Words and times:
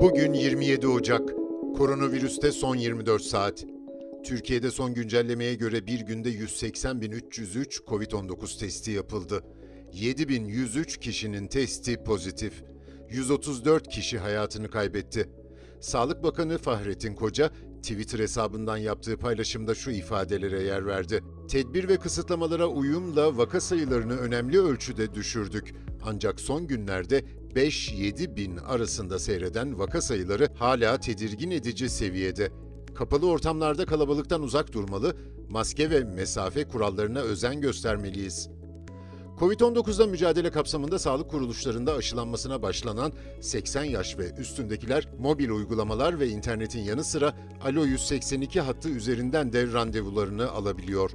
Bugün 0.00 0.32
27 0.32 0.88
Ocak. 0.88 1.28
Koronavirüste 1.76 2.52
son 2.52 2.76
24 2.76 3.22
saat. 3.22 3.64
Türkiye'de 4.24 4.70
son 4.70 4.94
güncellemeye 4.94 5.54
göre 5.54 5.86
bir 5.86 6.00
günde 6.00 6.28
180.303 6.30 7.84
COVID-19 7.84 8.58
testi 8.58 8.90
yapıldı. 8.90 9.44
7.103 9.92 10.98
kişinin 11.00 11.46
testi 11.46 12.04
pozitif. 12.04 12.62
134 13.10 13.88
kişi 13.88 14.18
hayatını 14.18 14.70
kaybetti. 14.70 15.28
Sağlık 15.80 16.22
Bakanı 16.22 16.58
Fahrettin 16.58 17.14
Koca, 17.14 17.50
Twitter 17.86 18.18
hesabından 18.18 18.76
yaptığı 18.76 19.16
paylaşımda 19.16 19.74
şu 19.74 19.90
ifadelere 19.90 20.62
yer 20.62 20.86
verdi. 20.86 21.24
Tedbir 21.48 21.88
ve 21.88 21.96
kısıtlamalara 21.96 22.66
uyumla 22.66 23.36
vaka 23.36 23.60
sayılarını 23.60 24.16
önemli 24.16 24.60
ölçüde 24.60 25.14
düşürdük. 25.14 25.74
Ancak 26.02 26.40
son 26.40 26.66
günlerde 26.66 27.24
5-7 27.54 28.36
bin 28.36 28.56
arasında 28.56 29.18
seyreden 29.18 29.78
vaka 29.78 30.00
sayıları 30.00 30.48
hala 30.54 31.00
tedirgin 31.00 31.50
edici 31.50 31.88
seviyede. 31.88 32.50
Kapalı 32.94 33.28
ortamlarda 33.28 33.86
kalabalıktan 33.86 34.42
uzak 34.42 34.72
durmalı, 34.72 35.16
maske 35.48 35.90
ve 35.90 36.04
mesafe 36.04 36.68
kurallarına 36.68 37.20
özen 37.20 37.60
göstermeliyiz. 37.60 38.48
Covid-19'la 39.40 40.06
mücadele 40.06 40.50
kapsamında 40.50 40.98
sağlık 40.98 41.30
kuruluşlarında 41.30 41.94
aşılanmasına 41.94 42.62
başlanan 42.62 43.12
80 43.40 43.84
yaş 43.84 44.18
ve 44.18 44.30
üstündekiler 44.38 45.08
mobil 45.18 45.50
uygulamalar 45.50 46.20
ve 46.20 46.28
internetin 46.28 46.80
yanı 46.80 47.04
sıra 47.04 47.32
Alo 47.64 47.84
182 47.84 48.60
hattı 48.60 48.88
üzerinden 48.88 49.52
de 49.52 49.72
randevularını 49.72 50.50
alabiliyor. 50.50 51.10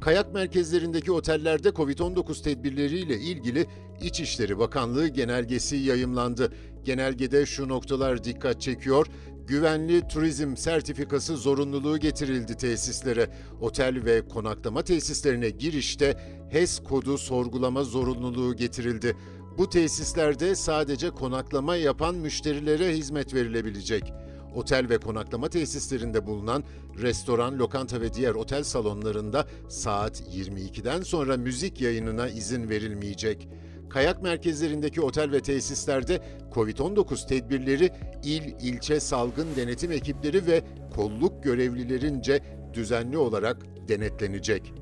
Kayak 0.00 0.34
merkezlerindeki 0.34 1.12
otellerde 1.12 1.68
Covid-19 1.68 2.42
tedbirleriyle 2.42 3.18
ilgili 3.18 3.66
İçişleri 4.02 4.58
Bakanlığı 4.58 5.08
genelgesi 5.08 5.76
yayımlandı. 5.76 6.52
Genelgede 6.84 7.46
şu 7.46 7.68
noktalar 7.68 8.24
dikkat 8.24 8.60
çekiyor. 8.60 9.06
Güvenli 9.50 10.08
turizm 10.08 10.56
sertifikası 10.56 11.36
zorunluluğu 11.36 11.98
getirildi 11.98 12.56
tesislere. 12.56 13.30
Otel 13.60 14.04
ve 14.04 14.28
konaklama 14.28 14.82
tesislerine 14.82 15.50
girişte 15.50 16.16
HES 16.50 16.82
kodu 16.82 17.18
sorgulama 17.18 17.84
zorunluluğu 17.84 18.56
getirildi. 18.56 19.16
Bu 19.58 19.68
tesislerde 19.68 20.54
sadece 20.54 21.10
konaklama 21.10 21.76
yapan 21.76 22.14
müşterilere 22.14 22.96
hizmet 22.96 23.34
verilebilecek. 23.34 24.12
Otel 24.54 24.88
ve 24.88 24.98
konaklama 24.98 25.48
tesislerinde 25.48 26.26
bulunan 26.26 26.64
restoran, 27.02 27.58
lokanta 27.58 28.00
ve 28.00 28.14
diğer 28.14 28.34
otel 28.34 28.64
salonlarında 28.64 29.46
saat 29.68 30.20
22'den 30.20 31.02
sonra 31.02 31.36
müzik 31.36 31.80
yayınına 31.80 32.28
izin 32.28 32.68
verilmeyecek. 32.68 33.48
Kayak 33.90 34.22
merkezlerindeki 34.22 35.00
otel 35.00 35.32
ve 35.32 35.40
tesislerde 35.40 36.20
COVID-19 36.54 37.28
tedbirleri 37.28 37.90
il, 38.24 38.42
ilçe 38.62 39.00
salgın 39.00 39.48
denetim 39.56 39.92
ekipleri 39.92 40.46
ve 40.46 40.62
kolluk 40.94 41.42
görevlilerince 41.42 42.40
düzenli 42.74 43.18
olarak 43.18 43.56
denetlenecek. 43.88 44.72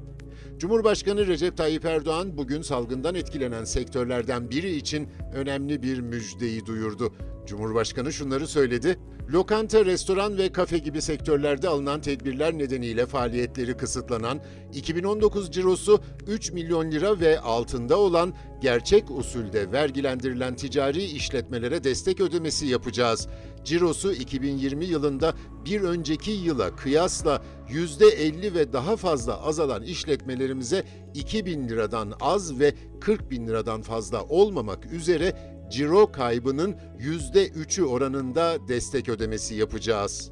Cumhurbaşkanı 0.59 1.27
Recep 1.27 1.57
Tayyip 1.57 1.85
Erdoğan 1.85 2.37
bugün 2.37 2.63
salgından 2.63 3.15
etkilenen 3.15 3.65
sektörlerden 3.65 4.51
biri 4.51 4.77
için 4.77 5.09
önemli 5.35 5.83
bir 5.83 6.01
müjdeyi 6.01 6.67
duyurdu. 6.67 7.13
Cumhurbaşkanı 7.47 8.13
şunları 8.13 8.47
söyledi. 8.47 8.99
Lokanta, 9.33 9.85
restoran 9.85 10.39
ve 10.39 10.53
kafe 10.53 10.79
gibi 10.79 11.03
sektörlerde 11.03 11.69
alınan 11.69 12.01
tedbirler 12.01 12.59
nedeniyle 12.59 13.07
faaliyetleri 13.07 13.77
kısıtlanan, 13.77 14.41
2019 14.75 15.51
cirosu 15.51 16.01
3 16.27 16.53
milyon 16.53 16.91
lira 16.91 17.21
ve 17.21 17.41
altında 17.41 17.99
olan 17.99 18.35
gerçek 18.61 19.11
usulde 19.11 19.73
vergilendirilen 19.73 20.57
ticari 20.57 21.05
işletmelere 21.05 21.85
destek 21.85 22.21
ödemesi 22.21 22.67
yapacağız. 22.67 23.29
Cirosu 23.65 24.13
2020 24.13 24.85
yılında 24.85 25.35
bir 25.65 25.81
önceki 25.81 26.31
yıla 26.31 26.77
kıyasla 26.77 27.43
%50 27.69 28.55
ve 28.55 28.73
daha 28.73 28.97
fazla 28.97 29.43
azalan 29.43 29.83
işletmelerimize 29.83 30.85
2 31.15 31.47
bin 31.47 31.69
liradan 31.69 32.13
az 32.21 32.61
ve 32.61 32.75
40 33.01 33.31
bin 33.31 33.47
liradan 33.47 33.83
fazla 33.83 34.25
olmamak 34.25 34.93
üzere 34.93 35.37
ciro 35.71 36.13
kaybının 36.13 36.77
%3'ü 37.01 37.83
oranında 37.85 38.69
destek 38.69 39.09
ödemesi 39.09 39.55
yapacağız. 39.55 40.31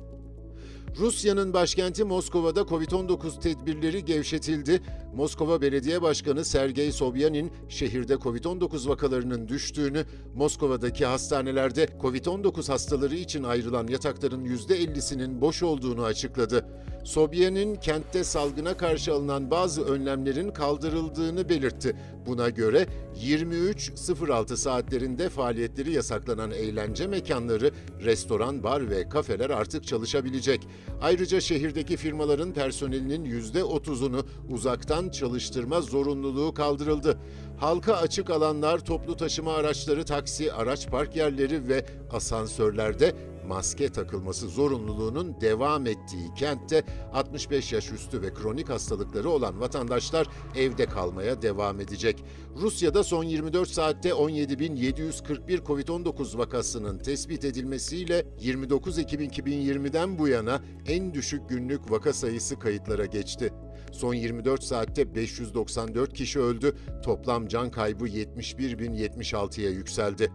Rusya'nın 0.99 1.53
başkenti 1.53 2.05
Moskova'da 2.05 2.61
Covid-19 2.61 3.41
tedbirleri 3.41 4.05
gevşetildi. 4.05 4.81
Moskova 5.17 5.63
Belediye 5.63 6.03
Başkanı 6.03 6.45
Sergey 6.45 6.93
Sobyanin 6.93 7.53
şehirde 7.69 8.15
Covid-19 8.15 8.89
vakalarının 8.89 9.49
düştüğünü, 9.49 10.05
Moskova'daki 10.35 11.07
hastanelerde 11.07 11.85
Covid-19 11.85 12.71
hastaları 12.73 13.15
için 13.15 13.43
ayrılan 13.43 13.87
yatakların 13.87 14.45
%50'sinin 14.45 15.41
boş 15.41 15.63
olduğunu 15.63 16.03
açıkladı. 16.03 16.67
Sobyanin 17.05 17.75
kentte 17.75 18.25
salgına 18.25 18.77
karşı 18.77 19.13
alınan 19.13 19.51
bazı 19.51 19.85
önlemlerin 19.85 20.51
kaldırıldığını 20.51 21.49
belirtti. 21.49 21.97
Buna 22.27 22.49
göre 22.49 22.87
23.06 23.25 24.57
saatlerinde 24.57 25.29
faaliyetleri 25.29 25.93
yasaklanan 25.93 26.51
eğlence 26.51 27.07
mekanları, 27.07 27.71
restoran, 28.05 28.63
bar 28.63 28.91
ve 28.91 29.09
kafeler 29.09 29.51
artık 29.51 29.87
çalışabilecek. 29.87 30.69
Ayrıca 31.03 31.41
şehirdeki 31.41 31.97
firmaların 31.97 32.53
personelinin 32.53 33.25
%30'unu 33.25 34.25
uzaktan 34.51 35.06
çalıştırma 35.09 35.81
zorunluluğu 35.81 36.55
kaldırıldı. 36.55 37.19
Halka 37.59 37.95
açık 37.95 38.31
alanlar, 38.31 38.79
toplu 38.79 39.17
taşıma 39.17 39.55
araçları, 39.55 40.05
taksi, 40.05 40.53
araç 40.53 40.89
park 40.89 41.17
yerleri 41.17 41.69
ve 41.69 41.87
asansörlerde 42.11 43.15
maske 43.47 43.89
takılması 43.89 44.49
zorunluluğunun 44.49 45.41
devam 45.41 45.87
ettiği 45.87 46.35
kentte 46.37 46.85
65 47.13 47.73
yaş 47.73 47.93
üstü 47.93 48.23
ve 48.23 48.35
kronik 48.35 48.69
hastalıkları 48.69 49.31
olan 49.31 49.61
vatandaşlar 49.61 50.27
evde 50.57 50.87
kalmaya 50.87 51.43
devam 51.43 51.81
edecek. 51.81 52.25
Rusya'da 52.57 53.05
son 53.05 53.25
24 53.25 53.69
saatte 53.69 54.09
17.741 54.09 55.59
COVID-19 55.59 56.39
vakasının 56.39 56.99
tespit 56.99 57.45
edilmesiyle 57.45 58.27
29 58.41 58.99
Ekim 58.99 59.21
2020'den 59.21 60.19
bu 60.19 60.29
yana 60.29 60.61
en 60.87 61.15
düşük 61.15 61.49
günlük 61.49 61.91
vaka 61.91 62.13
sayısı 62.13 62.59
kayıtlara 62.59 63.07
geçti. 63.07 63.53
Son 63.97 64.15
24 64.15 64.65
saatte 64.65 65.15
594 65.15 66.15
kişi 66.15 66.41
öldü, 66.41 66.77
toplam 67.05 67.49
can 67.49 67.71
kaybı 67.71 68.09
71.076'ya 68.09 69.71
yükseldi. 69.71 70.33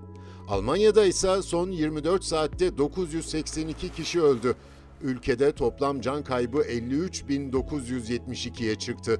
Almanya'da 0.47 1.05
ise 1.05 1.41
son 1.41 1.71
24 1.71 2.23
saatte 2.23 2.77
982 2.77 3.89
kişi 3.89 4.21
öldü. 4.21 4.55
Ülkede 5.01 5.51
toplam 5.51 6.01
can 6.01 6.23
kaybı 6.23 6.57
53.972'ye 6.57 8.75
çıktı. 8.75 9.17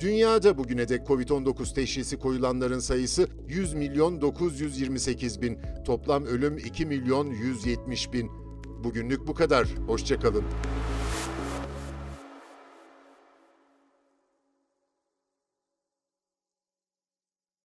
Dünyada 0.00 0.58
bugüne 0.58 0.88
dek 0.88 1.06
Covid-19 1.06 1.74
teşhisi 1.74 2.18
koyulanların 2.18 2.78
sayısı 2.78 3.28
100 3.48 3.74
milyon 3.74 4.20
928 4.20 5.42
bin. 5.42 5.58
Toplam 5.86 6.24
ölüm 6.24 6.58
2 6.58 6.86
milyon 6.86 7.30
170 7.30 8.12
bin. 8.12 8.30
Bugünlük 8.84 9.26
bu 9.26 9.34
kadar. 9.34 9.68
Hoşçakalın. 9.86 10.44